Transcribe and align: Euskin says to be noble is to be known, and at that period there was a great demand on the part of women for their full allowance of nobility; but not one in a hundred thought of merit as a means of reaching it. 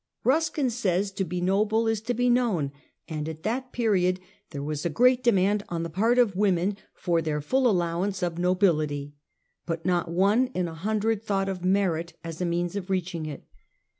Euskin 0.25 0.71
says 0.71 1.11
to 1.11 1.23
be 1.23 1.39
noble 1.39 1.87
is 1.87 2.01
to 2.01 2.15
be 2.15 2.27
known, 2.27 2.71
and 3.07 3.29
at 3.29 3.43
that 3.43 3.71
period 3.71 4.19
there 4.49 4.63
was 4.63 4.83
a 4.83 4.89
great 4.89 5.23
demand 5.23 5.61
on 5.69 5.83
the 5.83 5.91
part 5.91 6.17
of 6.17 6.35
women 6.35 6.75
for 6.95 7.21
their 7.21 7.39
full 7.39 7.69
allowance 7.69 8.23
of 8.23 8.39
nobility; 8.39 9.13
but 9.67 9.85
not 9.85 10.09
one 10.09 10.47
in 10.55 10.67
a 10.67 10.73
hundred 10.73 11.21
thought 11.21 11.47
of 11.47 11.63
merit 11.63 12.13
as 12.23 12.41
a 12.41 12.45
means 12.45 12.75
of 12.75 12.89
reaching 12.89 13.27
it. 13.27 13.45